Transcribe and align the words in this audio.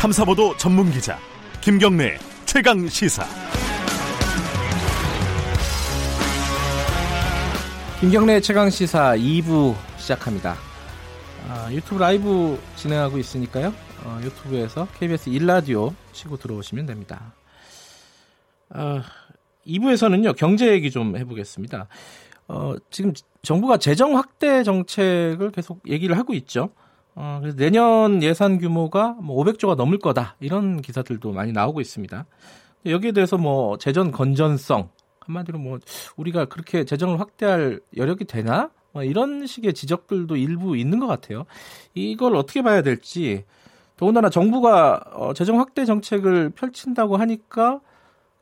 탐사보도 0.00 0.56
전문 0.56 0.90
기자 0.90 1.18
김경래 1.60 2.16
최강 2.46 2.88
시사. 2.88 3.22
김경래 8.00 8.40
최강 8.40 8.70
시사 8.70 9.14
2부 9.18 9.76
시작합니다. 9.98 10.56
아, 11.50 11.68
유튜브 11.70 12.00
라이브 12.00 12.58
진행하고 12.76 13.18
있으니까요. 13.18 13.74
어, 14.04 14.18
유튜브에서 14.22 14.88
KBS 14.98 15.28
1라디오 15.32 15.92
치고 16.12 16.38
들어오시면 16.38 16.86
됩니다. 16.86 17.34
아, 18.70 19.02
2부에서는요 19.66 20.34
경제 20.34 20.72
얘기 20.72 20.90
좀 20.90 21.14
해보겠습니다. 21.18 21.88
어, 22.48 22.74
지금 22.90 23.12
정부가 23.42 23.76
재정 23.76 24.16
확대 24.16 24.62
정책을 24.62 25.50
계속 25.50 25.82
얘기를 25.86 26.16
하고 26.16 26.32
있죠. 26.32 26.70
어, 27.14 27.38
그래서 27.40 27.56
내년 27.56 28.22
예산 28.22 28.58
규모가 28.58 29.16
뭐 29.20 29.42
500조가 29.44 29.76
넘을 29.76 29.98
거다 29.98 30.36
이런 30.40 30.80
기사들도 30.80 31.32
많이 31.32 31.52
나오고 31.52 31.80
있습니다. 31.80 32.26
여기에 32.86 33.12
대해서 33.12 33.36
뭐 33.36 33.76
재정 33.78 34.10
건전성 34.10 34.90
한마디로 35.20 35.58
뭐 35.58 35.78
우리가 36.16 36.46
그렇게 36.46 36.84
재정을 36.84 37.20
확대할 37.20 37.80
여력이 37.96 38.24
되나 38.24 38.70
뭐 38.92 39.04
이런 39.04 39.46
식의 39.46 39.74
지적들도 39.74 40.36
일부 40.36 40.76
있는 40.76 40.98
것 40.98 41.06
같아요. 41.06 41.44
이걸 41.94 42.34
어떻게 42.36 42.62
봐야 42.62 42.82
될지 42.82 43.44
더군다나 43.96 44.30
정부가 44.30 45.00
어, 45.12 45.34
재정 45.34 45.60
확대 45.60 45.84
정책을 45.84 46.50
펼친다고 46.50 47.16
하니까 47.18 47.80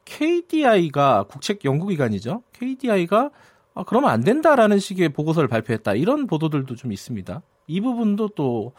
KDI가 0.05 1.25
국책 1.25 1.65
연구기관이죠. 1.65 2.43
KDI가 2.53 3.31
아, 3.75 3.85
그러면 3.85 4.11
안 4.11 4.25
된다라는 4.25 4.79
식의 4.79 5.11
보고서를 5.11 5.49
발표했다. 5.49 5.95
이런 5.95 6.27
보도들도 6.27 6.75
좀 6.77 6.93
있습니다. 6.93 7.43
이 7.69 7.81
부분도 7.81 8.29
또 8.29 8.73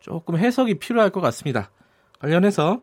조금 0.00 0.36
해석이 0.36 0.74
필요할 0.74 1.10
것 1.10 1.20
같습니다. 1.22 1.70
관련해서 2.18 2.80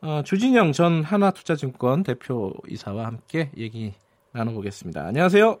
어, 0.00 0.22
주진영 0.24 0.72
전 0.72 1.02
하나투자증권 1.02 2.04
대표이사와 2.04 3.04
함께 3.06 3.50
얘기 3.56 3.94
나눠보겠습니다. 4.32 5.04
안녕하세요. 5.04 5.58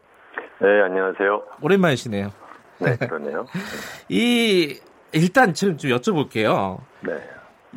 네, 0.60 0.82
안녕하세요. 0.82 1.42
오랜만이시네요. 1.60 2.30
네, 2.78 2.96
그러네요. 2.96 3.46
이 4.08 4.78
일단 5.12 5.52
지금 5.52 5.76
좀 5.76 5.90
여쭤볼게요. 5.90 6.78
네. 7.00 7.12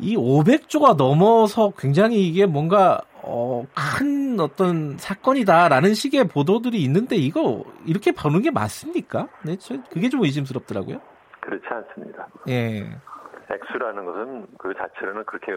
이 0.00 0.16
500조가 0.16 0.96
넘어서 0.96 1.72
굉장히 1.76 2.26
이게 2.26 2.46
뭔가 2.46 3.00
어, 3.22 3.66
큰 3.74 4.38
어떤 4.38 4.96
사건이다라는 4.96 5.94
식의 5.94 6.28
보도들이 6.28 6.80
있는데 6.84 7.16
이거 7.16 7.64
이렇게 7.84 8.12
보는 8.12 8.42
게 8.42 8.50
맞습니까? 8.50 9.28
네, 9.42 9.56
저 9.58 9.76
그게 9.90 10.08
좀 10.08 10.22
의심스럽더라고요. 10.22 11.00
그렇지 11.48 11.66
않습니다. 11.66 12.28
예. 12.48 12.84
액수라는 13.50 14.04
것은 14.04 14.46
그 14.58 14.74
자체로는 14.74 15.24
그렇게 15.24 15.52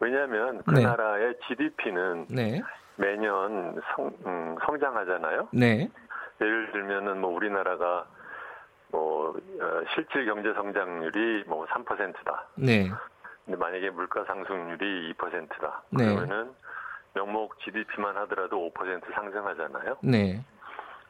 왜냐하면 0.00 0.60
그 0.66 0.74
네. 0.74 0.82
나라의 0.82 1.36
GDP는 1.46 2.26
네. 2.28 2.60
매년 2.96 3.80
성, 3.94 4.10
음, 4.26 4.56
성장하잖아요. 4.66 5.48
네. 5.52 5.88
예를 6.40 6.72
들면은 6.72 7.20
뭐 7.20 7.30
우리나라가 7.30 8.06
뭐 8.90 9.30
어, 9.30 9.80
실질 9.94 10.26
경제 10.26 10.52
성장률이 10.54 11.44
뭐 11.46 11.64
3%다. 11.66 12.48
네. 12.56 12.90
근데 13.44 13.56
만약에 13.56 13.90
물가 13.90 14.24
상승률이 14.24 15.14
2%다. 15.14 15.82
네. 15.90 16.04
그러면은 16.04 16.52
명목 17.14 17.60
GDP만 17.60 18.16
하더라도 18.16 18.68
5% 18.74 19.14
상승하잖아요. 19.14 19.98
네. 20.02 20.44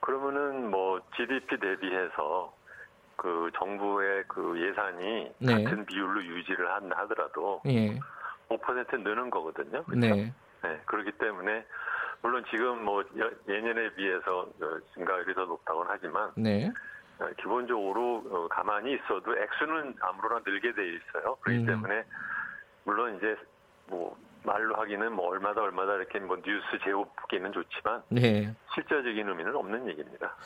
그러면은 0.00 0.70
뭐 0.70 1.00
GDP 1.16 1.58
대비해서 1.58 2.52
그 3.18 3.50
정부의 3.58 4.24
그 4.28 4.54
예산이 4.60 5.32
네. 5.40 5.64
같은 5.64 5.84
비율로 5.84 6.22
유지를 6.24 6.70
한 6.72 6.90
하더라도 6.92 7.60
예. 7.66 7.98
5% 8.48 9.00
느는 9.02 9.28
거거든요. 9.28 9.82
그렇죠? 9.82 10.06
네. 10.14 10.32
네, 10.62 10.80
그렇기 10.86 11.12
때문에 11.18 11.66
물론 12.22 12.44
지금 12.48 12.84
뭐 12.84 13.02
여- 13.18 13.30
예년에 13.48 13.94
비해서 13.94 14.40
어, 14.60 14.78
증가율이 14.94 15.34
더 15.34 15.44
높다고는 15.46 15.90
하지만 15.92 16.30
네. 16.36 16.70
어, 17.18 17.28
기본적으로 17.38 18.24
어, 18.30 18.48
가만히 18.48 18.94
있어도 18.94 19.36
액수는 19.36 19.96
아무로나 20.00 20.40
늘게 20.46 20.72
돼 20.72 20.86
있어요. 20.94 21.34
그렇기 21.40 21.62
음. 21.62 21.66
때문에 21.66 22.04
물론 22.84 23.16
이제 23.16 23.36
뭐 23.88 24.16
말로 24.42 24.76
하기는 24.76 25.12
뭐 25.12 25.28
얼마다 25.28 25.62
얼마다 25.62 25.94
이렇게 25.94 26.18
뭐 26.18 26.36
뉴스 26.36 26.64
제목기는 26.84 27.52
좋지만 27.52 28.02
네. 28.08 28.54
실제적인 28.74 29.28
의미는 29.28 29.54
없는 29.54 29.88
얘기입니다. 29.88 30.36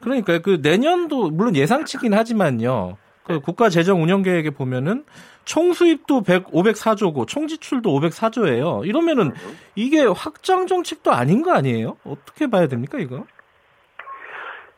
그러니까 0.00 0.38
그 0.38 0.60
내년도 0.62 1.30
물론 1.30 1.56
예상치긴 1.56 2.14
하지만요. 2.14 2.96
그 3.24 3.40
국가 3.40 3.68
재정 3.68 4.02
운영 4.02 4.22
계획에 4.22 4.50
보면은 4.50 5.04
총 5.44 5.72
수입도 5.72 6.22
100, 6.22 6.46
504조고 6.46 7.26
총 7.26 7.46
지출도 7.46 7.90
504조예요. 7.90 8.86
이러면은 8.86 9.32
이게 9.74 10.04
확장 10.04 10.66
정책도 10.66 11.12
아닌 11.12 11.42
거 11.42 11.52
아니에요? 11.52 11.96
어떻게 12.04 12.48
봐야 12.48 12.66
됩니까, 12.66 12.98
이거? 12.98 13.24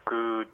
그 0.05 0.45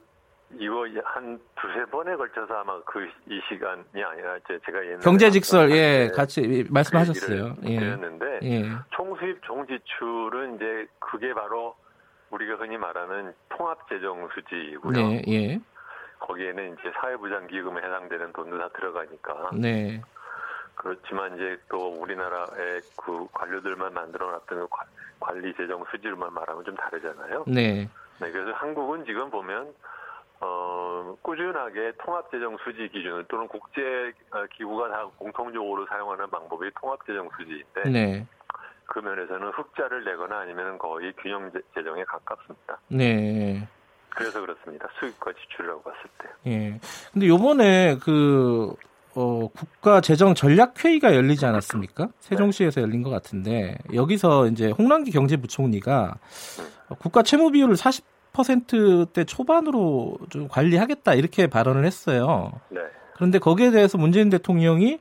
이거 0.57 0.85
한 1.03 1.39
두세 1.55 1.85
번에 1.91 2.15
걸쳐서 2.15 2.53
아마 2.55 2.81
그 2.83 3.07
이 3.27 3.39
시간이 3.47 3.83
아니라 4.03 4.37
이제 4.37 4.59
제가 4.65 4.83
옛날에 4.83 4.99
경제직설 5.03 5.69
예, 5.71 6.07
네, 6.07 6.11
같이 6.11 6.65
말씀하셨어요. 6.69 7.55
그 7.55 7.65
얘기를 7.67 7.75
예. 7.75 7.79
드렸는데 7.79 8.39
예. 8.43 8.63
총수입 8.91 9.43
총지출은 9.43 10.55
이제 10.55 10.87
그게 10.99 11.33
바로 11.33 11.75
우리가 12.31 12.55
흔히 12.55 12.77
말하는 12.77 13.33
통합재정수지이고요. 13.49 14.91
네, 14.93 15.21
예. 15.27 15.59
거기에는 16.19 16.73
이제 16.73 16.91
사회부장기금에 16.99 17.81
해당되는 17.81 18.33
돈도 18.33 18.57
다 18.57 18.69
들어가니까 18.75 19.51
네. 19.53 20.01
그렇지만 20.75 21.35
이제 21.35 21.57
또 21.69 21.93
우리나라의 21.93 22.81
그 22.97 23.27
관료들만 23.33 23.93
만들어놨던 23.93 24.59
그 24.59 24.67
관- 24.69 24.87
관리 25.19 25.53
재정 25.55 25.83
수지로만 25.91 26.33
말하면 26.33 26.63
좀 26.65 26.75
다르잖아요. 26.75 27.45
네. 27.47 27.89
네, 28.19 28.31
그래서 28.31 28.51
한국은 28.53 29.05
지금 29.05 29.29
보면 29.29 29.73
어, 30.41 31.15
꾸준하게 31.21 31.93
통합재정 32.03 32.57
수지 32.63 32.87
기준을 32.89 33.25
또는 33.27 33.47
국제 33.47 33.81
어, 34.31 34.45
기구가 34.55 34.89
다 34.89 35.05
공통적으로 35.17 35.85
사용하는 35.87 36.29
방법이 36.29 36.69
통합재정 36.79 37.29
수지인데 37.37 37.89
네. 37.89 38.25
그 38.85 38.99
면에서는 38.99 39.49
흑자를 39.49 40.03
내거나 40.05 40.39
아니면 40.39 40.77
거의 40.77 41.13
균형 41.21 41.51
재- 41.51 41.59
재정에 41.75 42.03
가깝습니다. 42.05 42.79
네. 42.87 43.67
그래서 44.09 44.41
그렇습니다. 44.41 44.87
수입과 44.99 45.31
지출이라고 45.33 45.81
봤을 45.83 45.99
때. 46.17 46.49
예. 46.49 46.79
근데 47.13 47.27
요번에 47.27 47.97
그, 48.03 48.73
어, 49.15 49.47
국가 49.49 50.01
재정 50.01 50.33
전략 50.33 50.83
회의가 50.83 51.15
열리지 51.15 51.45
않았습니까? 51.45 52.07
세종시에서 52.19 52.81
열린 52.81 53.03
것 53.03 53.11
같은데, 53.11 53.77
여기서 53.93 54.47
이제 54.47 54.71
홍남기 54.71 55.11
경제부총리가 55.11 56.15
어, 56.89 56.95
국가 56.95 57.21
채무 57.21 57.51
비율을 57.51 57.75
40% 57.75 58.03
대 59.13 59.23
초반으로 59.23 60.17
좀 60.29 60.47
관리하겠다 60.47 61.13
이렇게 61.15 61.47
발언을 61.47 61.85
했어요. 61.85 62.51
네. 62.69 62.81
그런데 63.15 63.39
거기에 63.39 63.71
대해서 63.71 63.97
문재인 63.97 64.29
대통령이 64.29 64.99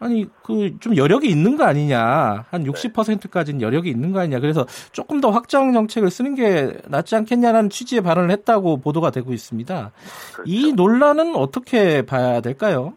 아니 0.00 0.26
그 0.42 0.76
좀 0.80 0.96
여력이 0.96 1.28
있는 1.28 1.56
거 1.56 1.64
아니냐 1.64 2.44
한 2.50 2.64
60%까지는 2.64 3.62
여력이 3.62 3.88
있는 3.88 4.12
거 4.12 4.20
아니냐 4.20 4.40
그래서 4.40 4.66
조금 4.92 5.20
더 5.20 5.30
확장 5.30 5.72
정책을 5.72 6.10
쓰는 6.10 6.34
게 6.34 6.76
낫지 6.88 7.14
않겠냐는 7.16 7.70
취지의 7.70 8.02
발언을 8.02 8.30
했다고 8.32 8.78
보도가 8.78 9.10
되고 9.10 9.32
있습니다. 9.32 9.92
그렇죠. 10.34 10.42
이 10.44 10.72
논란은 10.72 11.36
어떻게 11.36 12.02
봐야 12.02 12.40
될까요? 12.40 12.94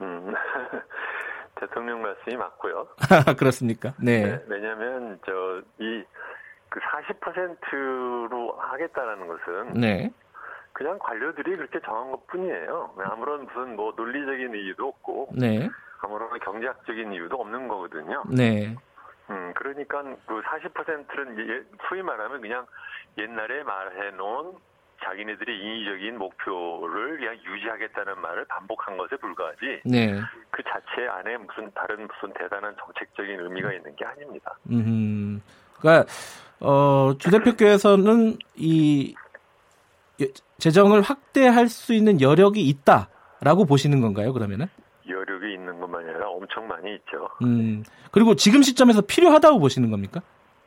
음, 0.00 0.32
대통령 1.60 2.00
말씀이 2.02 2.36
맞고요. 2.36 2.86
그렇습니까? 3.36 3.94
네. 4.00 4.22
네, 4.22 4.40
왜냐하면 4.48 5.18
저 5.26 5.32
이 5.80 6.02
그 6.72 6.80
40%로 6.80 8.56
하겠다라는 8.58 9.26
것은 9.26 9.72
네. 9.74 10.10
그냥 10.72 10.98
관료들이 10.98 11.56
그렇게 11.56 11.78
정한 11.80 12.10
것 12.10 12.26
뿐이에요. 12.28 12.94
아무런 13.04 13.44
무슨 13.44 13.76
뭐 13.76 13.92
논리적인 13.94 14.54
이유도 14.54 14.88
없고 14.88 15.28
네. 15.38 15.68
아무런 16.00 16.38
경제학적인 16.40 17.12
이유도 17.12 17.36
없는 17.36 17.68
거거든요. 17.68 18.24
네. 18.30 18.74
음, 19.28 19.52
그러니까 19.54 20.02
그 20.26 20.40
40%는 20.40 21.48
예, 21.50 21.62
소위 21.88 22.00
말하면 22.02 22.40
그냥 22.40 22.66
옛날에 23.18 23.62
말해놓은 23.64 24.54
자기네들의 25.04 25.54
인위적인 25.54 26.16
목표를 26.16 27.18
그냥 27.18 27.36
유지하겠다는 27.44 28.18
말을 28.18 28.46
반복한 28.46 28.96
것에 28.96 29.16
불과하지 29.16 29.82
네. 29.84 30.18
그 30.50 30.62
자체 30.62 31.06
안에 31.06 31.36
무슨 31.36 31.70
다른 31.74 32.08
무슨 32.08 32.32
대단한 32.32 32.74
정책적인 32.78 33.40
의미가 33.40 33.74
있는 33.74 33.94
게 33.94 34.06
아닙니다. 34.06 34.56
음. 34.70 35.42
그러니까 35.78 36.06
어, 36.64 37.12
주 37.18 37.30
대표께서는 37.30 38.36
이 38.56 39.14
예, 40.20 40.26
재정을 40.58 41.00
확대할 41.02 41.68
수 41.68 41.92
있는 41.94 42.20
여력이 42.20 42.60
있다라고 42.68 43.64
보시는 43.66 44.00
건가요? 44.00 44.32
그러면은? 44.32 44.66
여력이 45.08 45.54
있는 45.54 45.80
것만이 45.80 46.08
아니라 46.08 46.28
엄청 46.28 46.68
많이 46.68 46.94
있죠. 46.96 47.28
음. 47.42 47.82
그리고 48.12 48.36
지금 48.36 48.62
시점에서 48.62 49.00
필요하다고 49.02 49.58
보시는 49.58 49.90
겁니까? 49.90 50.20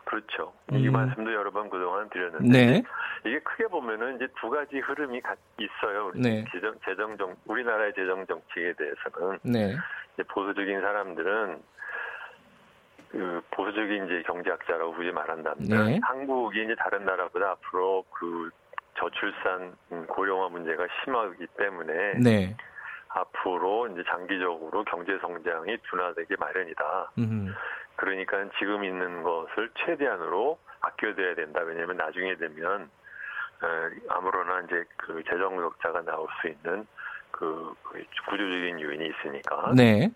그렇죠. 0.03 0.51
이 0.71 0.87
음. 0.87 0.91
말씀도 0.93 1.33
여러 1.33 1.51
번 1.51 1.69
그동안 1.69 2.09
드렸는데 2.09 2.65
네. 2.65 2.83
이게 3.25 3.39
크게 3.39 3.67
보면은 3.67 4.17
이제 4.17 4.27
두 4.39 4.49
가지 4.49 4.77
흐름이 4.79 5.21
가- 5.21 5.35
있어요. 5.57 6.07
우리 6.07 6.19
네. 6.21 6.45
재정, 6.53 6.73
재정 6.87 7.17
정 7.17 7.35
우리나라의 7.45 7.93
재정 7.95 8.25
정책에 8.27 8.73
대해서는 8.73 9.39
네. 9.43 9.75
보수적인 10.27 10.81
사람들은 10.81 11.59
그 13.15 13.41
보수적인 13.51 14.05
이제 14.05 14.23
경제학자라고 14.23 14.93
굳이 14.93 15.09
말한다면 15.09 15.57
네. 15.69 15.99
한국이 16.03 16.61
이제 16.63 16.75
다른 16.77 17.05
나라보다 17.05 17.51
앞으로 17.51 18.03
그 18.11 18.49
저출산 18.99 19.73
음, 19.93 20.05
고령화 20.07 20.49
문제가 20.49 20.85
심하기 21.03 21.47
때문에 21.57 22.13
네. 22.21 22.57
앞으로 23.07 23.87
이제 23.87 24.03
장기적으로 24.09 24.83
경제 24.83 25.17
성장이 25.19 25.77
둔화되기 25.89 26.35
마련이다. 26.37 27.11
음. 27.19 27.55
그러니까 27.95 28.49
지금 28.59 28.83
있는 28.83 29.23
것을 29.23 29.69
최대한으로 29.85 30.59
아껴둬야 30.81 31.35
된다. 31.35 31.61
왜냐하면 31.61 31.95
나중에 31.95 32.35
되면 32.35 32.89
어, 33.61 33.67
아무로나 34.09 34.59
이제 34.65 34.83
그 34.97 35.23
재정 35.23 35.57
적자가 35.57 36.01
나올 36.01 36.27
수 36.41 36.49
있는 36.49 36.85
그, 37.31 37.73
그 37.81 38.03
구조적인 38.29 38.81
요인이 38.81 39.07
있으니까 39.07 39.71
네. 39.73 40.09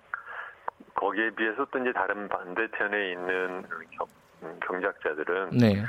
거기에 0.99 1.29
비해서 1.29 1.65
또 1.71 1.79
이제 1.79 1.93
다른 1.93 2.27
반대편에 2.27 3.11
있는 3.11 3.63
경, 3.97 4.05
음, 4.43 4.59
네. 5.57 5.83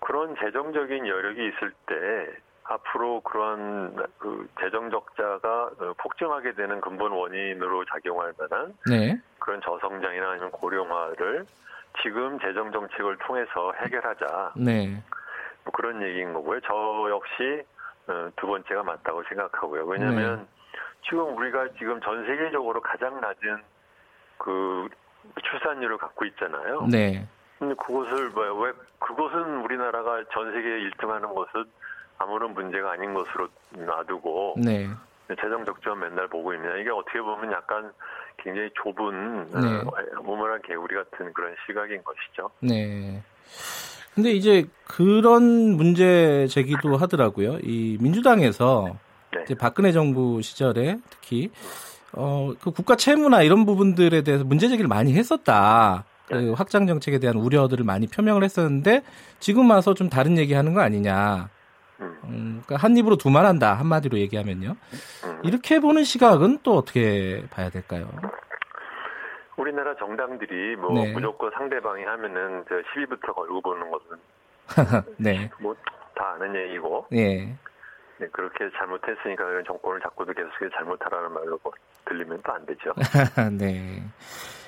그런 0.00 0.34
재정적인 0.36 1.06
여력이 1.06 1.48
있을 1.48 1.70
때 1.86 2.32
앞으로 2.64 3.20
그런 3.20 3.94
그 4.18 4.48
재정 4.58 4.90
적자가 4.90 5.70
어, 5.78 5.94
폭증하게 5.98 6.52
되는 6.52 6.80
근본 6.80 7.12
원인으로 7.12 7.84
작용할 7.86 8.32
만한 8.38 8.74
네. 8.88 9.20
그런 9.38 9.60
저성장이나 9.60 10.30
아니면 10.30 10.50
고령화를 10.50 11.44
지금 12.02 12.38
재정 12.40 12.72
정책을 12.72 13.18
통해서 13.18 13.72
해결하자 13.82 14.52
네. 14.56 15.02
뭐 15.64 15.72
그런 15.74 16.02
얘기인 16.02 16.32
거고요. 16.32 16.60
저 16.60 17.06
역시 17.10 17.66
어, 18.06 18.30
두 18.36 18.46
번째가 18.46 18.82
맞다고 18.82 19.22
생각하고요. 19.24 19.84
왜냐하면 19.84 20.46
지금 21.02 21.36
우리가 21.36 21.68
지금 21.78 22.00
전 22.00 22.24
세계적으로 22.24 22.80
가장 22.80 23.20
낮은 23.20 23.62
그 24.38 24.88
출산율을 25.42 25.98
갖고 25.98 26.24
있잖아요. 26.24 26.86
네. 26.90 27.26
근데 27.58 27.74
그것을 27.74 28.30
뭐, 28.30 28.44
왜 28.62 28.72
그것은 28.98 29.62
우리나라가 29.64 30.22
전 30.32 30.52
세계에 30.52 30.78
1등하는 30.90 31.34
것은 31.34 31.64
아무런 32.18 32.54
문제가 32.54 32.92
아닌 32.92 33.14
것으로 33.14 33.48
놔두고 33.70 34.56
네. 34.58 34.88
재정 35.28 35.64
적자만 35.64 36.10
맨날 36.10 36.28
보고 36.28 36.54
있냐 36.54 36.76
이게 36.76 36.90
어떻게 36.90 37.20
보면 37.20 37.52
약간 37.52 37.92
굉장히 38.38 38.70
좁은 38.82 39.46
네. 39.50 39.76
어, 39.76 39.90
오물한 40.24 40.62
개구리 40.62 40.94
같은 40.94 41.32
그런 41.32 41.54
시각인 41.66 42.02
것이죠. 42.02 42.50
네. 42.60 43.22
근데 44.14 44.30
이제 44.30 44.66
그런 44.86 45.76
문제 45.76 46.46
제기도 46.48 46.96
하더라고요. 46.96 47.58
이 47.62 47.98
민주당에서 48.00 48.96
네. 49.32 49.42
이제 49.44 49.54
박근혜 49.54 49.92
정부 49.92 50.42
시절에 50.42 50.96
특히 51.10 51.50
어, 52.12 52.52
그 52.62 52.70
국가 52.70 52.96
채무나 52.96 53.42
이런 53.42 53.64
부분들에 53.66 54.22
대해서 54.22 54.44
문제 54.44 54.68
제기를 54.68 54.88
많이 54.88 55.14
했었다. 55.14 56.04
그 56.26 56.52
확장 56.52 56.86
정책에 56.86 57.18
대한 57.18 57.36
우려들을 57.36 57.84
많이 57.84 58.06
표명을 58.06 58.44
했었는데 58.44 59.02
지금 59.40 59.70
와서 59.70 59.94
좀 59.94 60.08
다른 60.10 60.36
얘기하는 60.36 60.74
거 60.74 60.80
아니냐. 60.80 61.48
음. 62.00 62.18
음, 62.24 62.62
그러니까 62.64 62.76
한 62.76 62.96
입으로 62.96 63.16
두 63.16 63.30
말한다 63.30 63.74
한마디로 63.74 64.18
얘기하면요. 64.18 64.76
음. 65.24 65.40
이렇게 65.44 65.80
보는 65.80 66.04
시각은 66.04 66.58
또 66.62 66.76
어떻게 66.76 67.42
봐야 67.50 67.70
될까요? 67.70 68.08
우리나라 69.56 69.96
정당들이 69.96 70.76
뭐 70.76 70.92
네. 70.92 71.12
무조건 71.12 71.50
상대방이 71.52 72.04
하면은 72.04 72.64
저 72.68 72.76
시비부터 72.92 73.32
걸고 73.32 73.60
보는 73.60 73.90
것은 73.90 74.16
네, 75.18 75.50
뭐 75.60 75.74
다 76.18 76.32
아는 76.34 76.54
얘기고 76.54 77.06
예, 77.14 77.54
네, 78.20 78.26
그렇게 78.32 78.68
잘못했으니까 78.76 79.44
그런 79.44 79.64
정권을 79.64 80.00
잡고도 80.00 80.32
계속해서 80.32 80.70
잘못하라는 80.76 81.32
말로 81.32 81.58
뭐 81.62 81.72
들리면 82.06 82.40
또 82.44 82.52
안 82.52 82.66
되죠. 82.66 82.92
네. 83.56 84.02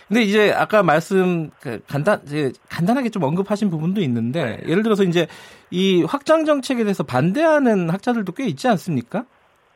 근데 0.08 0.22
이제 0.22 0.52
아까 0.52 0.82
말씀 0.82 1.50
그 1.60 1.80
간단 1.88 2.20
이제 2.24 2.52
간단하게 2.68 3.10
좀 3.10 3.22
언급하신 3.22 3.70
부분도 3.70 4.00
있는데 4.02 4.56
네. 4.56 4.62
예를 4.68 4.82
들어서 4.82 5.04
이제 5.04 5.28
이 5.70 6.02
확장 6.02 6.44
정책에 6.44 6.82
대해서 6.82 7.04
반대하는 7.04 7.90
학자들도 7.90 8.32
꽤 8.32 8.44
있지 8.46 8.66
않습니까? 8.68 9.24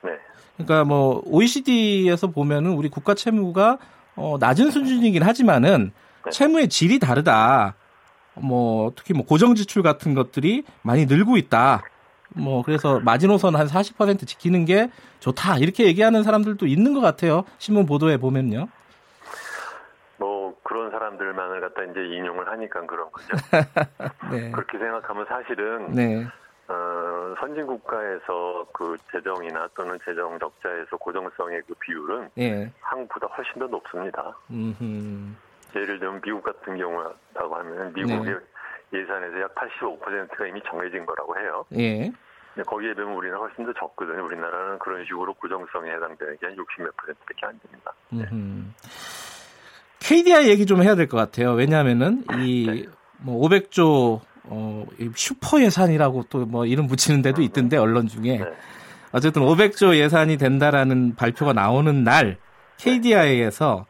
네, 0.03 0.11
그러니까 0.57 0.85
뭐 0.85 1.23
OECD에서 1.25 2.29
보면은 2.29 2.73
우리 2.73 2.89
국가 2.89 3.15
채무가 3.15 3.79
어, 4.17 4.37
낮은 4.39 4.71
수준이긴 4.71 5.23
하지만은 5.23 5.93
네. 6.25 6.31
채무의 6.31 6.69
질이 6.69 6.99
다르다. 6.99 7.75
뭐 8.35 8.93
특히 8.97 9.15
뭐 9.15 9.25
고정 9.25 9.55
지출 9.55 9.83
같은 9.83 10.15
것들이 10.15 10.65
많이 10.83 11.07
늘고 11.07 11.37
있다. 11.37 11.83
뭐 12.35 12.63
그래서 12.63 13.01
마지노선 13.01 13.57
한 13.57 13.67
40% 13.67 14.27
지키는 14.27 14.65
게 14.65 14.91
좋다 15.21 15.59
이렇게 15.59 15.87
얘기하는 15.87 16.23
사람들도 16.23 16.67
있는 16.67 16.95
것 16.95 17.01
같아요. 17.01 17.45
신문 17.59 17.87
보도에 17.87 18.17
보면요. 18.17 18.69
뭐 20.19 20.55
그런 20.63 20.91
사람들만을 20.91 21.61
갖다 21.61 21.83
이제 21.85 22.01
인용을 22.01 22.49
하니까 22.51 22.85
그런 22.87 23.11
거죠. 23.11 23.37
네. 24.31 24.51
그렇게 24.51 24.79
생각하면 24.79 25.27
사실은 25.27 25.93
네. 25.93 26.27
어, 26.67 27.35
선진 27.39 27.67
국가에서 27.67 28.67
그 28.73 28.97
재정이나 29.13 29.69
또는 29.77 29.99
재정 30.05 30.39
적자에서 30.39 30.97
고정성의 30.97 31.63
그 31.67 31.75
비율은 31.75 32.31
예. 32.39 32.71
한국보다 32.81 33.27
훨씬 33.27 33.59
더 33.59 33.67
높습니다. 33.67 34.35
음. 34.51 35.37
예를 35.77 35.99
들면 35.99 36.21
미국 36.23 36.43
같은 36.43 36.77
경우라고 36.77 37.57
하면 37.57 37.93
미국의 37.93 38.25
네. 38.25 38.39
예산에서 38.93 39.41
약 39.41 39.55
85%가 39.55 40.47
이미 40.47 40.61
정해진 40.69 41.05
거라고 41.07 41.37
해요. 41.39 41.65
예. 41.79 42.13
거기에 42.67 42.95
비하면 42.95 43.17
우리는 43.17 43.37
훨씬 43.37 43.67
더 43.67 43.73
적거든요. 43.73 44.25
우리나라는 44.25 44.79
그런 44.79 45.05
식으로 45.05 45.35
고정성에 45.35 45.91
해당되는 45.91 46.37
게 46.41 46.47
한 46.47 46.55
60몇 46.57 46.97
프로밖에 46.97 47.47
안 47.47 47.59
됩니다. 47.61 47.93
음. 48.33 48.75
KDI 50.01 50.49
얘기 50.49 50.67
좀 50.67 50.83
해야 50.83 50.95
될 50.95 51.09
것 51.09 51.17
같아요. 51.17 51.53
왜냐하면은 51.53 52.25
이 52.39 52.87
뭐 53.19 53.49
500조 53.49 54.21
어, 54.45 54.85
이 54.99 55.11
슈퍼 55.17 55.61
예산이라고 55.63 56.25
또 56.29 56.45
뭐 56.47 56.67
이름 56.67 56.87
붙이는 56.89 57.23
데도 57.23 57.41
있던데 57.43 57.77
언론 57.79 58.07
중에 58.07 58.39
네. 58.39 58.45
어쨌든 59.13 59.43
500조 59.43 59.97
예산이 59.97 60.37
된다라는 60.37 61.15
발표가 61.17 61.53
나오는 61.55 62.05
날 62.05 62.37
KDI에서 62.79 63.87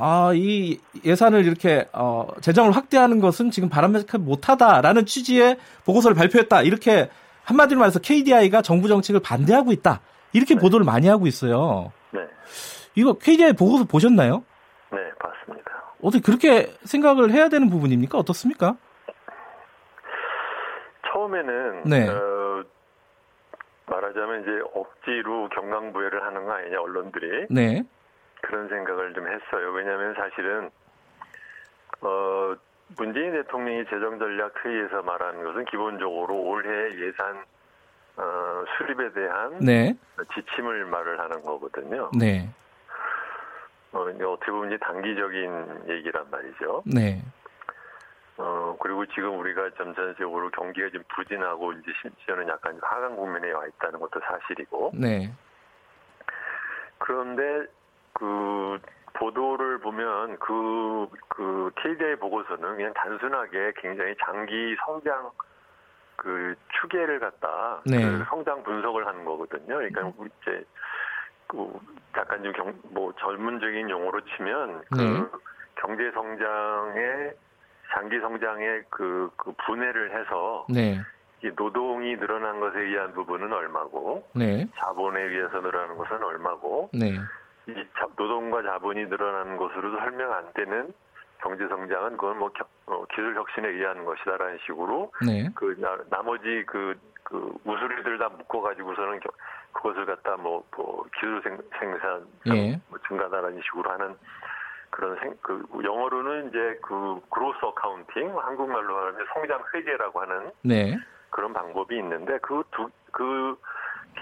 아, 0.00 0.30
이 0.32 0.78
예산을 1.04 1.44
이렇게 1.44 1.88
어, 1.92 2.28
재정을 2.40 2.70
확대하는 2.70 3.18
것은 3.18 3.50
지금 3.50 3.68
바람직하지 3.68 4.18
못하다라는 4.18 5.06
취지의 5.06 5.56
보고서를 5.84 6.14
발표했다. 6.14 6.62
이렇게 6.62 7.10
한마디로 7.42 7.80
말해서 7.80 7.98
KDI가 7.98 8.62
정부 8.62 8.86
정책을 8.86 9.20
반대하고 9.20 9.72
있다. 9.72 10.00
이렇게 10.32 10.54
보도를 10.54 10.86
많이 10.86 11.08
하고 11.08 11.26
있어요. 11.26 11.90
네. 12.12 12.20
이거 12.94 13.14
KDI 13.14 13.54
보고서 13.54 13.84
보셨나요? 13.84 14.44
네, 14.92 14.98
봤습니다. 15.18 15.72
어떻게 16.00 16.22
그렇게 16.22 16.72
생각을 16.84 17.32
해야 17.32 17.48
되는 17.48 17.68
부분입니까? 17.68 18.18
어떻습니까? 18.18 18.76
처음에는 21.10 21.82
네. 21.86 22.08
어, 22.08 22.62
말하자면 23.86 24.42
이제 24.42 24.50
억지로 24.74 25.48
경강부회를 25.48 26.24
하는 26.24 26.44
거 26.44 26.52
아니냐 26.52 26.80
언론들이 26.80 27.46
네. 27.50 27.82
그런 28.42 28.68
생각을 28.68 29.14
좀 29.14 29.26
했어요. 29.26 29.70
왜냐하면 29.72 30.14
사실은 30.14 30.70
어, 32.00 32.56
문재인 32.96 33.32
대통령이 33.32 33.84
재정전략 33.84 34.64
회의에서 34.64 35.02
말하는 35.02 35.44
것은 35.44 35.64
기본적으로 35.66 36.34
올해 36.34 36.70
예산 36.98 37.44
어, 38.16 38.64
수립에 38.76 39.12
대한 39.12 39.58
네. 39.60 39.94
지침을 40.34 40.86
말을 40.86 41.20
하는 41.20 41.42
거거든요. 41.42 42.10
네. 42.18 42.48
어, 43.92 44.00
어떻게 44.00 44.50
보면 44.50 44.68
이제 44.68 44.78
단기적인 44.78 45.88
얘기란 45.88 46.30
말이죠. 46.30 46.82
네. 46.86 47.22
어, 48.36 48.76
그리고 48.80 49.04
지금 49.06 49.38
우리가 49.38 49.70
점차적으로 49.76 50.50
경기가 50.50 50.88
좀 50.90 51.02
부진하고 51.14 51.72
이제 51.72 51.92
심지어는 52.02 52.48
약간 52.48 52.78
하강 52.80 53.16
국면에 53.16 53.50
와 53.50 53.66
있다는 53.66 53.98
것도 53.98 54.20
사실이고. 54.20 54.92
네. 54.94 55.32
그런데 56.98 57.66
그 58.18 58.78
보도를 59.14 59.78
보면 59.78 60.38
그, 60.38 61.08
그 61.28 61.70
KDI 61.76 62.16
보고서는 62.16 62.76
그냥 62.76 62.92
단순하게 62.94 63.72
굉장히 63.76 64.14
장기 64.24 64.76
성장 64.84 65.30
그 66.16 66.54
추계를 66.80 67.20
갖다 67.20 67.80
네. 67.84 68.02
그 68.02 68.24
성장 68.28 68.62
분석을 68.62 69.06
하는 69.06 69.24
거거든요. 69.24 69.66
그러니까 69.66 70.12
우리 70.16 70.30
이제 70.42 70.64
그 71.46 71.78
약간 72.16 72.42
좀 72.42 72.52
경, 72.52 72.74
뭐 72.90 73.12
전문적인 73.20 73.88
용어로 73.88 74.20
치면 74.24 74.82
그 74.90 75.00
네. 75.00 75.26
경제 75.76 76.10
성장의 76.10 77.34
장기 77.94 78.20
성장의 78.20 78.84
그, 78.90 79.30
그 79.36 79.52
분해를 79.64 80.18
해서 80.18 80.66
네. 80.68 81.00
이 81.44 81.50
노동이 81.56 82.16
늘어난 82.16 82.58
것에 82.58 82.80
의한 82.80 83.12
부분은 83.14 83.52
얼마고 83.52 84.28
네. 84.34 84.66
자본에 84.76 85.22
의해서 85.22 85.60
늘어나는 85.60 85.96
것은 85.96 86.22
얼마고 86.22 86.90
네. 86.92 87.14
이 87.68 87.74
자- 87.98 88.08
노동과 88.16 88.62
자본이 88.62 89.06
늘어나는 89.06 89.56
것으로도 89.56 89.98
설명 89.98 90.32
안 90.32 90.52
되는 90.54 90.92
경제 91.40 91.68
성장은 91.68 92.16
그건 92.16 92.38
뭐 92.38 92.48
겨- 92.50 92.66
어, 92.86 93.04
기술 93.14 93.34
혁신에 93.34 93.68
의한 93.68 94.04
것이다라는 94.04 94.58
식으로 94.66 95.12
네. 95.26 95.48
그 95.54 95.76
나, 96.10 96.22
머지 96.22 96.64
그 96.66 96.94
그 97.28 97.52
우수리들 97.64 98.16
다 98.16 98.30
묶어 98.30 98.62
가지고서는 98.62 99.20
그것을 99.72 100.06
갖다 100.06 100.34
뭐, 100.38 100.64
뭐 100.74 101.04
기술 101.14 101.42
생, 101.42 101.58
생산 101.78 102.26
예. 102.46 102.80
뭐 102.88 102.98
증가다라는 103.06 103.60
식으로 103.64 103.90
하는 103.90 104.16
그런 104.88 105.18
생, 105.20 105.36
그 105.42 105.62
영어로는 105.84 106.48
이제 106.48 106.78
그 106.82 107.20
growth 107.28 107.58
accounting, 107.62 108.34
한국말로 108.38 108.96
하면 108.96 109.26
성장 109.34 109.62
회계라고 109.74 110.22
하는 110.22 110.50
네. 110.62 110.96
그런 111.28 111.52
방법이 111.52 111.98
있는데 111.98 112.38
그 112.38 112.62
두그 112.70 113.58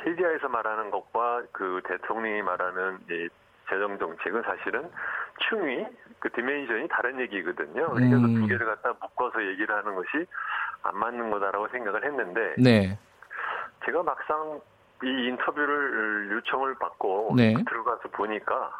KDI에서 0.07 0.49
말하는 0.49 0.91
것과 0.93 1.43
그 1.51 1.81
대통령이 1.85 2.43
말하는 2.43 2.99
이 3.11 3.29
재정 3.69 3.99
정책은 3.99 4.43
사실은 4.43 4.89
층위 5.49 5.85
그 6.21 6.31
디멘션이 6.31 6.87
다른 6.89 7.19
얘기거든요. 7.21 7.89
그러니까 7.91 8.17
음. 8.19 8.35
그두 8.35 8.47
개를 8.47 8.67
갖다 8.67 8.95
묶어서 9.01 9.45
얘기를 9.45 9.75
하는 9.75 9.97
것이 9.97 10.27
안 10.83 10.97
맞는 10.97 11.31
거다라고 11.31 11.67
생각을 11.69 12.05
했는데 12.05 12.55
네. 12.57 12.99
제가 13.85 14.05
막상 14.05 14.61
이 15.03 15.09
인터뷰를 15.09 16.31
요청을 16.33 16.77
받고 16.77 17.35
네. 17.37 17.55
들어가서 17.69 18.09
보니까 18.11 18.71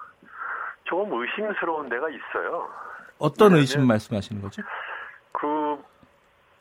조금 0.85 1.21
의심스러운 1.21 1.89
데가 1.89 2.09
있어요. 2.09 2.71
어떤 3.19 3.55
의심 3.55 3.87
말씀하시는 3.87 4.41
거죠? 4.41 4.63
그 5.33 5.83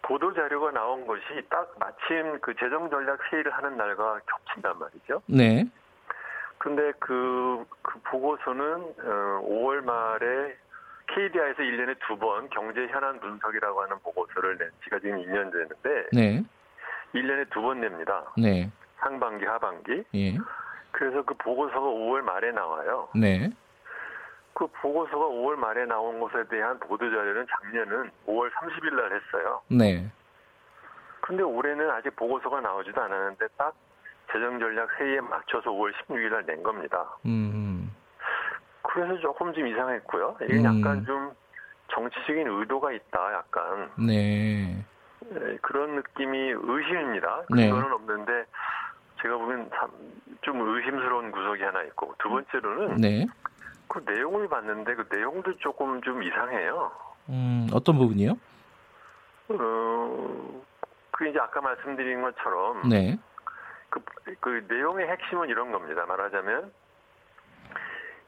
보도 0.07 0.33
자료가 0.33 0.71
나온 0.71 1.05
것이 1.07 1.23
딱 1.49 1.73
마침 1.79 2.39
그 2.41 2.53
재정 2.55 2.89
전략 2.89 3.19
회의를 3.31 3.51
하는 3.51 3.75
날과 3.77 4.19
겹친단 4.25 4.77
말이죠. 4.79 5.21
네. 5.27 5.65
근데 6.57 6.91
그, 6.99 7.65
그 7.81 7.99
보고서는 8.05 8.63
어, 9.03 9.41
5월 9.43 9.83
말에 9.83 10.55
KDI에서 11.07 11.61
1년에 11.61 11.97
두 12.07 12.17
번 12.17 12.49
경제 12.49 12.87
현안 12.87 13.19
분석이라고 13.19 13.81
하는 13.83 13.97
보고서를 13.99 14.57
낸 14.57 14.69
지가 14.83 14.99
지금 14.99 15.17
2년 15.21 15.51
되는데 15.51 16.07
네. 16.13 16.43
1년에 17.13 17.49
두 17.51 17.61
번 17.61 17.81
냅니다. 17.81 18.23
네. 18.37 18.69
상반기, 18.99 19.45
하반기. 19.45 20.03
예. 20.15 20.37
그래서 20.91 21.21
그 21.23 21.33
보고서가 21.35 21.79
5월 21.85 22.21
말에 22.21 22.51
나와요. 22.51 23.09
네. 23.15 23.49
그 24.55 24.65
보고서가 24.67 25.25
5월 25.25 25.55
말에 25.55 25.85
나온 25.85 26.19
것에 26.19 26.47
대한 26.47 26.79
보도 26.79 27.09
자료는 27.09 27.45
작년은 27.61 28.09
5월 28.25 28.49
30일 28.51 28.95
날 28.95 29.11
했어요. 29.11 29.61
네. 29.67 30.09
근데 31.21 31.43
올해는 31.43 31.89
아직 31.91 32.15
보고서가 32.15 32.61
나오지도 32.61 33.01
않았는데 33.01 33.47
딱 33.57 33.75
재정 34.31 34.57
전략 34.57 34.89
회의에 34.99 35.19
맞춰서 35.19 35.69
5월 35.71 35.93
16일 35.93 36.29
날 36.31 36.45
낸 36.45 36.63
겁니다. 36.63 37.05
음. 37.25 37.93
그래서 38.83 39.17
조금 39.19 39.53
좀 39.53 39.67
이상했고요. 39.67 40.37
이게 40.43 40.53
음. 40.59 40.63
약간 40.63 41.05
좀 41.05 41.31
정치적인 41.91 42.47
의도가 42.47 42.93
있다, 42.93 43.33
약간 43.33 43.91
네. 44.07 44.85
예, 45.33 45.57
그런 45.61 45.95
느낌이 45.95 46.53
의심입니다. 46.55 47.43
네. 47.49 47.69
근거는 47.69 47.91
없는데 47.91 48.45
제가 49.21 49.35
보면 49.37 49.69
참좀 49.75 50.61
의심스러운 50.75 51.31
구석이 51.31 51.61
하나 51.61 51.83
있고 51.83 52.15
두 52.19 52.29
번째로는 52.29 52.95
네. 52.97 53.25
그 53.87 54.03
내용을 54.05 54.47
봤는데 54.47 54.95
그 54.95 55.07
내용도 55.11 55.55
조금 55.57 56.01
좀 56.01 56.23
이상해요. 56.23 56.91
음, 57.29 57.67
어떤 57.73 57.97
부분이요? 57.97 58.31
어, 59.49 60.63
그 61.11 61.27
이제 61.27 61.39
아까 61.39 61.61
말씀드린 61.61 62.21
것처럼 62.21 62.89
네. 62.89 63.17
그, 63.89 64.01
그 64.39 64.65
내용의 64.67 65.07
핵심은 65.07 65.49
이런 65.49 65.71
겁니다. 65.71 66.05
말하자면 66.05 66.71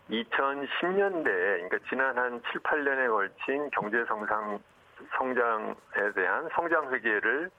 2010년대, 0.09 1.23
그러니까 1.25 1.77
지난 1.89 2.17
한 2.17 2.41
7, 2.51 2.61
8년에 2.61 3.09
걸친 3.09 3.69
경제 3.71 4.05
성장 4.05 4.59
성장에 5.17 6.11
대한 6.15 6.49
성장 6.55 6.91
회계를 6.91 7.51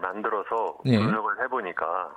만들어서 0.00 0.78
네. 0.84 0.98
분석을 0.98 1.42
해보니까 1.42 2.14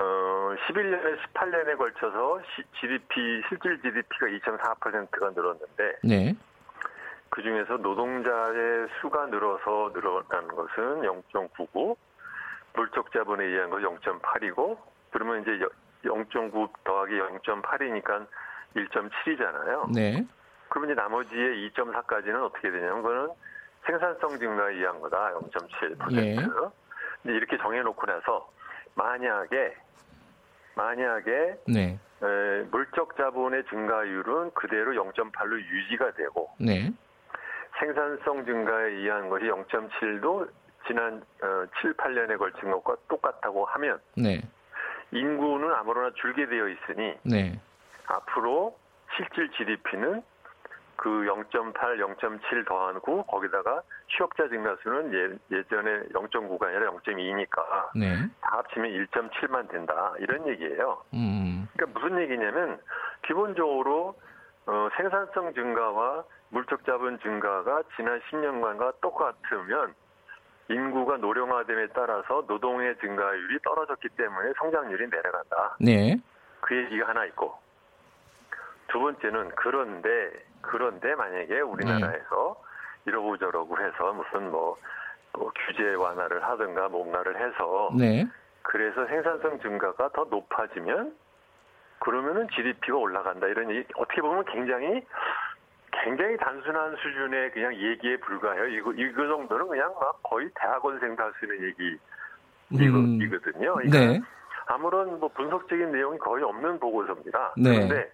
어 0.00 0.54
11년에 0.66 1.18
18년에 1.34 1.76
걸쳐서 1.76 2.40
시- 2.54 2.62
GDP 2.80 3.42
실질 3.48 3.80
GDP가 3.82 4.26
2.4%가 4.26 5.30
늘었는데 5.30 5.96
네. 6.04 6.36
그 7.30 7.42
중에서 7.42 7.76
노동자의 7.78 8.88
수가 9.00 9.26
늘어서 9.26 9.92
늘어난 9.92 10.48
것은 10.48 11.02
0.99, 11.02 11.96
물적 12.74 13.12
자본에 13.12 13.44
의한 13.44 13.68
건 13.70 13.82
0.8이고, 13.82 14.78
그러면 15.10 15.42
이제 15.42 15.58
0.9 16.04 16.72
더하기 16.84 17.18
0.8이니까 17.18 18.26
1.7이잖아요. 18.76 19.92
네. 19.94 20.26
그러면 20.70 20.90
이제 20.90 21.00
나머지의 21.00 21.70
2.4까지는 21.70 22.42
어떻게 22.44 22.70
되냐면, 22.70 23.02
그거는 23.02 23.28
생산성 23.84 24.38
증가에 24.38 24.74
의한 24.76 24.98
거다, 25.00 25.32
0.7%. 25.34 26.16
예. 26.16 26.34
근데 27.22 27.36
이렇게 27.36 27.58
정해놓고 27.58 28.06
나서, 28.06 28.48
만약에, 28.94 29.74
만약에, 30.74 31.56
네. 31.66 31.98
에, 32.22 32.62
물적 32.70 33.16
자본의 33.16 33.64
증가율은 33.66 34.52
그대로 34.54 34.92
0.8로 34.92 35.60
유지가 35.60 36.12
되고, 36.12 36.50
네. 36.58 36.92
생산성 37.78 38.44
증가에 38.44 38.90
의한 38.90 39.28
것이 39.28 39.44
0.7도 39.44 40.48
지난 40.86 41.22
어, 41.42 41.66
7, 41.80 41.94
8년에 41.94 42.38
걸친 42.38 42.70
것과 42.70 42.96
똑같다고 43.08 43.64
하면 43.66 44.00
네. 44.16 44.40
인구는 45.12 45.72
아무로나 45.74 46.10
줄게 46.16 46.46
되어 46.46 46.68
있으니 46.68 47.14
네. 47.22 47.60
앞으로 48.06 48.76
실질 49.16 49.50
GDP는 49.52 50.22
그 50.98 51.08
0.8, 51.08 51.74
0.7 51.74 52.66
더한 52.66 53.00
9 53.00 53.22
거기다가 53.28 53.82
취업자 54.08 54.48
증가수는 54.48 55.14
예, 55.14 55.56
예전에 55.56 56.08
0.9가 56.08 56.64
아니라 56.66 56.90
0.2니까 56.90 57.90
네. 57.94 58.16
다 58.40 58.58
합치면 58.58 58.90
1.7만 58.90 59.70
된다 59.70 60.12
이런 60.18 60.46
얘기예요. 60.48 61.00
음. 61.14 61.68
그러니까 61.72 62.00
무슨 62.00 62.20
얘기냐면 62.20 62.80
기본적으로 63.24 64.18
어, 64.66 64.88
생산성 64.96 65.54
증가와 65.54 66.24
물적 66.48 66.84
자본 66.84 67.20
증가가 67.20 67.80
지난 67.94 68.20
10년간과 68.30 69.00
똑같으면 69.00 69.94
인구가 70.68 71.16
노령화됨에 71.18 71.88
따라서 71.94 72.42
노동의 72.48 72.98
증가율이 72.98 73.60
떨어졌기 73.62 74.08
때문에 74.16 74.52
성장률이 74.58 75.06
내려간다. 75.08 75.76
네. 75.78 76.16
그 76.60 76.76
얘기가 76.76 77.08
하나 77.10 77.24
있고 77.26 77.56
두 78.88 78.98
번째는 78.98 79.50
그런데 79.54 80.47
그런데 80.60 81.14
만약에 81.14 81.60
우리나라에서 81.60 82.56
이러고 83.06 83.36
저러고 83.38 83.78
해서 83.78 84.12
무슨 84.12 84.50
뭐, 84.50 84.76
뭐 85.32 85.50
규제 85.66 85.94
완화를 85.94 86.42
하든가 86.44 86.88
뭔가를 86.88 87.36
해서 87.36 87.90
네. 87.96 88.26
그래서 88.62 89.06
생산성 89.06 89.60
증가가 89.60 90.08
더 90.10 90.24
높아지면 90.24 91.14
그러면은 92.00 92.46
GDP가 92.54 92.96
올라간다 92.96 93.46
이런 93.46 93.70
얘기 93.70 93.88
어떻게 93.96 94.20
보면 94.20 94.44
굉장히 94.44 95.02
굉장히 96.04 96.36
단순한 96.36 96.96
수준의 96.96 97.50
그냥 97.52 97.74
얘기에 97.74 98.18
불과해요. 98.18 98.66
이거 98.66 98.92
이거 98.92 99.26
정도는 99.26 99.68
그냥 99.68 99.92
막 100.00 100.22
거의 100.22 100.48
대학원생도 100.54 101.22
할 101.22 101.32
수 101.38 101.46
있는 101.46 101.68
얘기 101.68 101.98
음. 102.72 103.22
이거든요. 103.22 103.74
그러니까 103.74 103.98
네. 103.98 104.20
아무런 104.66 105.18
뭐 105.18 105.28
분석적인 105.30 105.90
내용이 105.90 106.18
거의 106.18 106.44
없는 106.44 106.78
보고서입니다. 106.78 107.54
네. 107.56 107.74
그런데 107.74 108.12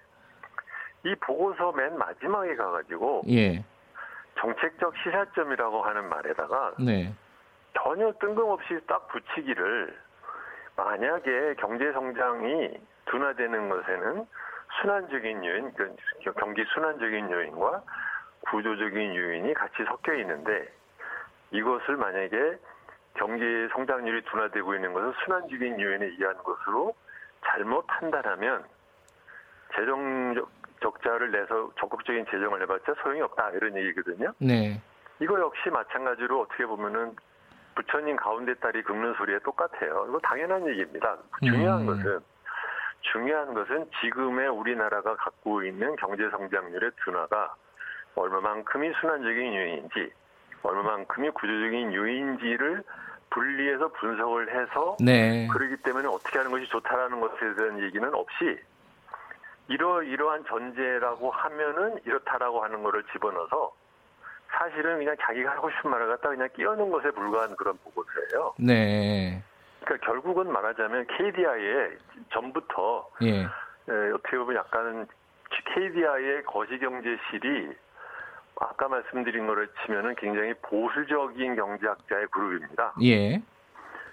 이 1.04 1.14
보고서 1.16 1.72
맨 1.72 1.96
마지막에 1.98 2.56
가가지고 2.56 3.22
예. 3.28 3.62
정책적 4.38 4.94
시사점이라고 4.96 5.82
하는 5.82 6.08
말에다가 6.08 6.74
네. 6.78 7.14
전혀 7.76 8.10
뜬금없이 8.20 8.80
딱 8.86 9.06
붙이기를 9.08 9.96
만약에 10.76 11.54
경제 11.58 11.92
성장이 11.92 12.70
둔화되는 13.06 13.68
것에는 13.68 14.26
순환적인 14.80 15.44
요인, 15.44 15.72
그 15.74 15.94
경기 16.38 16.64
순환적인 16.72 17.30
요인과 17.30 17.82
구조적인 18.50 19.14
요인이 19.14 19.54
같이 19.54 19.84
섞여 19.84 20.14
있는데 20.14 20.68
이것을 21.50 21.96
만약에 21.96 22.58
경기 23.14 23.68
성장률이 23.72 24.22
둔화되고 24.24 24.74
있는 24.74 24.92
것은 24.92 25.12
순환적인 25.24 25.80
요인에 25.80 26.06
의한 26.06 26.36
것으로 26.38 26.94
잘못 27.44 27.86
판단하면 27.86 28.64
재정 29.76 30.34
적- 30.34 30.63
적자를 30.84 31.30
내서 31.30 31.70
적극적인 31.80 32.26
재정을 32.26 32.60
해봤자 32.62 32.94
소용이 33.02 33.22
없다 33.22 33.50
이런 33.52 33.76
얘기거든요. 33.76 34.32
네. 34.38 34.80
이거 35.20 35.40
역시 35.40 35.70
마찬가지로 35.70 36.42
어떻게 36.42 36.66
보면은 36.66 37.16
부처님 37.74 38.16
가운데 38.16 38.54
딸이 38.54 38.82
긁는 38.82 39.14
소리에 39.14 39.38
똑같아요. 39.40 40.06
이거 40.08 40.18
당연한 40.20 40.68
얘기입니다. 40.68 41.16
중요한 41.42 41.80
음. 41.80 41.86
것은 41.86 42.20
중요한 43.00 43.54
것은 43.54 43.86
지금의 44.00 44.48
우리나라가 44.48 45.16
갖고 45.16 45.62
있는 45.64 45.96
경제 45.96 46.28
성장률의 46.30 46.90
둔화가 47.04 47.54
얼마만큼이 48.14 48.92
순환적인 49.00 49.54
요인인지 49.54 50.12
얼마만큼이 50.62 51.30
구조적인 51.30 51.92
요인지를 51.94 52.84
분리해서 53.30 53.88
분석을 53.88 54.54
해서 54.54 54.96
네. 55.00 55.48
그러기 55.48 55.76
때문에 55.82 56.06
어떻게 56.06 56.38
하는 56.38 56.50
것이 56.50 56.66
좋다라는 56.68 57.20
것에 57.20 57.54
대한 57.56 57.80
얘기는 57.80 58.14
없이 58.14 58.58
이러 59.68 60.02
이러한 60.02 60.44
전제라고 60.46 61.30
하면은 61.30 61.98
이렇다라고 62.04 62.62
하는 62.62 62.82
거를 62.82 63.02
집어넣어서 63.12 63.72
사실은 64.50 64.98
그냥 64.98 65.16
자기가 65.20 65.52
하고 65.52 65.70
싶은 65.70 65.90
말을 65.90 66.08
갖다 66.08 66.28
그냥 66.28 66.48
끼얹는 66.54 66.90
것에 66.90 67.10
불과한 67.12 67.56
그런 67.56 67.76
보고서예요. 67.82 68.54
네. 68.58 69.42
그러니까 69.84 70.06
결국은 70.06 70.52
말하자면 70.52 71.06
KDI에 71.08 71.90
전부터 72.32 73.10
예. 73.22 73.40
에, 73.42 74.10
어떻게 74.14 74.36
보면 74.38 74.56
약간은 74.56 75.06
기- 75.50 75.64
KDI의 75.74 76.44
거시경제실이 76.44 77.72
아까 78.60 78.88
말씀드린 78.88 79.46
거를 79.46 79.68
치면은 79.84 80.14
굉장히 80.14 80.54
보수적인 80.62 81.56
경제학자의 81.56 82.26
그룹입니다. 82.28 82.94
예. 83.02 83.42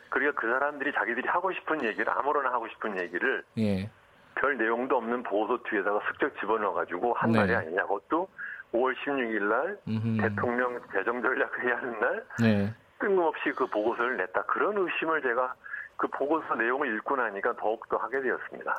그러니까 0.10 0.42
그 0.42 0.48
사람들이 0.50 0.92
자기들이 0.94 1.28
하고 1.30 1.54
싶은 1.54 1.84
얘기를 1.84 2.10
아무거나 2.10 2.52
하고 2.52 2.68
싶은 2.70 3.00
얘기를 3.00 3.44
예. 3.60 3.90
별 4.36 4.58
내용도 4.58 4.98
없는 4.98 5.24
보고서 5.24 5.62
뒤에다가 5.70 6.00
슬쩍 6.08 6.40
집어넣어가지고 6.40 7.14
한 7.14 7.32
네. 7.32 7.40
말이 7.40 7.56
아니냐. 7.56 7.84
그것도 7.84 8.28
5월 8.74 8.96
16일 8.96 9.44
날 9.44 9.78
음흠. 9.88 10.22
대통령 10.22 10.80
재정전략회의 10.94 11.76
하는 11.76 12.00
날 12.00 12.26
네. 12.40 12.74
뜬금없이 13.00 13.52
그 13.56 13.66
보고서를 13.68 14.18
냈다. 14.18 14.44
그런 14.44 14.78
의심을 14.78 15.22
제가 15.22 15.54
그 15.98 16.08
보고서 16.08 16.56
내용을 16.56 16.96
읽고 16.98 17.16
나니까 17.16 17.54
더욱더 17.58 17.98
하게 17.98 18.22
되었습니다. 18.22 18.78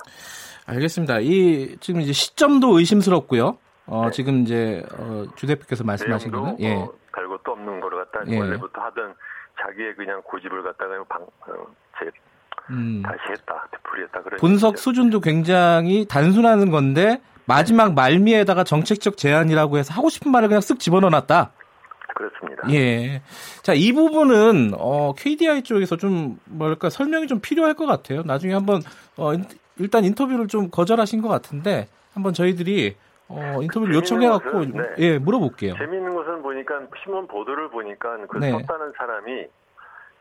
알겠습니다. 0.66 1.18
이 1.20 1.76
지금 1.78 2.00
이제 2.00 2.12
시점도 2.12 2.78
의심스럽고요. 2.78 3.58
어, 3.86 4.04
네. 4.06 4.10
지금 4.12 4.42
이제 4.42 4.82
어, 4.98 5.24
주 5.34 5.46
대표께서 5.46 5.84
말씀하신 5.84 6.30
거는 6.30 6.56
예. 6.60 6.74
뭐 6.74 7.02
별 7.12 7.28
것도 7.28 7.52
없는 7.52 7.80
거를 7.80 8.04
갖다 8.04 8.24
예. 8.28 8.38
원래부터 8.38 8.80
하던 8.80 9.14
자기의 9.60 9.94
그냥 9.94 10.20
고집을 10.22 10.62
갖다가 10.62 11.04
방, 11.04 11.22
어, 11.22 11.66
제, 11.98 12.10
음. 12.70 13.02
다시 13.04 13.18
했다. 13.30 13.66
되풀이했다. 13.72 14.22
그런 14.22 14.38
분석 14.38 14.68
얘기죠. 14.70 14.82
수준도 14.82 15.20
굉장히 15.20 16.06
단순한 16.06 16.70
건데 16.70 17.20
마지막 17.44 17.94
말미에다가 17.94 18.64
정책적 18.64 19.16
제안이라고 19.16 19.78
해서 19.78 19.92
하고 19.94 20.08
싶은 20.08 20.30
말을 20.32 20.48
그냥 20.48 20.60
쓱 20.60 20.78
집어넣어놨다. 20.78 21.50
그렇습니다. 22.14 22.70
예. 22.70 23.22
자, 23.62 23.72
이 23.74 23.92
부분은 23.92 24.72
어, 24.78 25.12
KDI 25.16 25.62
쪽에서 25.62 25.96
좀 25.96 26.38
뭐랄까 26.44 26.88
설명이 26.90 27.26
좀 27.26 27.40
필요할 27.40 27.74
것 27.74 27.86
같아요. 27.86 28.22
나중에 28.24 28.52
한번 28.54 28.82
어, 29.16 29.34
인- 29.34 29.44
일단 29.78 30.04
인터뷰를 30.04 30.46
좀 30.46 30.70
거절하신 30.70 31.22
것 31.22 31.28
같은데 31.28 31.88
한번 32.14 32.32
저희들이 32.34 32.94
어, 33.28 33.58
인터뷰를 33.62 33.94
재밌는 33.94 33.94
요청해 33.94 34.28
갖고 34.28 34.58
것은, 34.58 34.72
네. 34.72 34.82
예 34.98 35.18
물어볼게요. 35.18 35.74
재미있는 35.78 36.14
것은 36.14 36.42
보니까 36.42 36.80
신문 37.02 37.26
보도를 37.26 37.70
보니까 37.70 38.18
그 38.28 38.36
네. 38.38 38.50
썼다는 38.50 38.92
사람이 38.96 39.46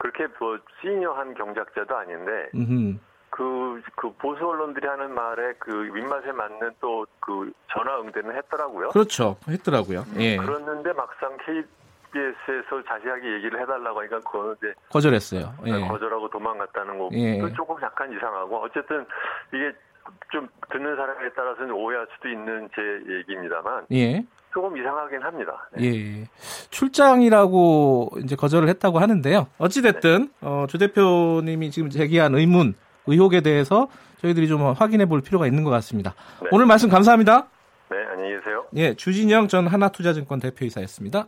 그렇게 0.01 0.27
뭐 0.39 0.57
시니어한 0.81 1.35
경제학자도 1.35 1.95
아닌데 1.95 2.49
음, 2.55 2.99
그, 3.29 3.81
그 3.95 4.11
보수 4.13 4.43
언론들이 4.47 4.87
하는 4.87 5.13
말에 5.13 5.53
그 5.59 5.71
윗맛에 5.93 6.31
맞는 6.31 6.71
또 6.79 7.05
그 7.21 7.51
전화 7.71 7.99
응대는 8.01 8.35
했더라고요. 8.35 8.89
그렇죠. 8.89 9.37
했더라고요. 9.47 10.03
예. 10.17 10.35
그랬는데 10.37 10.91
막상 10.93 11.37
KBS에서 11.37 12.83
자세하게 12.87 13.33
얘기를 13.35 13.61
해달라고 13.61 13.99
하니까 13.99 14.19
그거는 14.19 14.55
이제 14.57 14.73
거절했어요. 14.89 15.53
예. 15.67 15.87
거절하고 15.87 16.29
도망갔다는 16.29 16.97
거 16.97 17.09
예. 17.13 17.39
그 17.39 17.53
조금 17.53 17.81
약간 17.81 18.11
이상하고 18.11 18.57
어쨌든 18.57 19.05
이게 19.53 19.71
좀 20.31 20.49
듣는 20.71 20.95
사람에 20.95 21.29
따라서는 21.29 21.71
오해할 21.71 22.07
수도 22.15 22.27
있는 22.27 22.67
제 22.75 22.81
얘기입니다만 23.13 23.85
예. 23.91 24.25
조금 24.53 24.77
이상하긴 24.77 25.21
합니다. 25.21 25.69
네. 25.77 25.85
예. 25.85 26.27
출장이라고 26.69 28.11
이제 28.23 28.35
거절을 28.35 28.67
했다고 28.69 28.99
하는데요. 28.99 29.47
어찌됐든, 29.57 30.29
어, 30.41 30.65
주 30.69 30.77
대표님이 30.77 31.71
지금 31.71 31.89
제기한 31.89 32.35
의문, 32.35 32.75
의혹에 33.07 33.41
대해서 33.41 33.87
저희들이 34.21 34.47
좀 34.47 34.61
확인해 34.73 35.05
볼 35.05 35.21
필요가 35.21 35.47
있는 35.47 35.63
것 35.63 35.69
같습니다. 35.71 36.13
네. 36.41 36.49
오늘 36.51 36.65
말씀 36.65 36.89
감사합니다. 36.89 37.47
네, 37.89 37.97
안녕히 38.11 38.37
계세요. 38.37 38.65
예, 38.75 38.93
주진영 38.93 39.47
전 39.47 39.67
하나투자증권 39.67 40.39
대표이사였습니다. 40.39 41.27